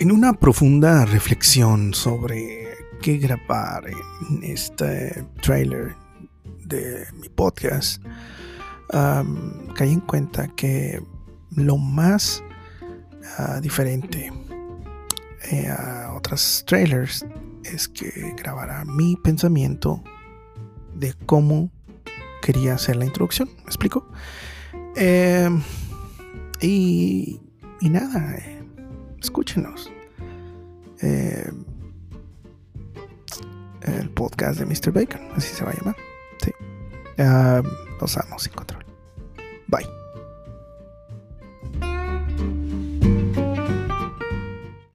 En 0.00 0.10
una 0.10 0.32
profunda 0.32 1.04
reflexión 1.04 1.92
sobre 1.92 2.68
qué 3.02 3.18
grabar 3.18 3.84
en 3.86 4.42
este 4.42 5.26
trailer 5.42 5.94
de 6.64 7.04
mi 7.20 7.28
podcast, 7.28 8.02
caí 8.88 9.92
en 9.92 10.00
cuenta 10.00 10.48
que 10.56 11.02
lo 11.54 11.76
más 11.76 12.42
ah, 13.36 13.60
diferente 13.60 14.32
eh, 15.50 15.68
a 15.68 16.14
otras 16.14 16.64
trailers 16.66 17.26
es 17.62 17.86
que 17.86 18.34
grabará 18.38 18.86
mi 18.86 19.16
pensamiento 19.16 20.02
de 20.94 21.12
cómo 21.26 21.70
quería 22.40 22.72
hacer 22.72 22.96
la 22.96 23.04
introducción. 23.04 23.50
¿Me 23.54 23.64
explico? 23.64 24.08
Em, 24.96 25.60
y, 26.62 27.38
y 27.82 27.90
nada. 27.90 28.34
Eh, 28.36 28.64
escúchenos. 29.20 29.92
Eh, 31.02 31.50
el 33.82 34.10
podcast 34.10 34.60
de 34.60 34.66
Mr. 34.66 34.92
Bacon, 34.92 35.20
así 35.34 35.54
se 35.54 35.64
va 35.64 35.70
a 35.70 35.74
llamar. 35.74 35.96
Sí. 36.42 36.52
los 38.00 38.16
amo 38.16 38.38
sin 38.38 38.52
control. 38.52 38.84
Bye. 39.66 39.99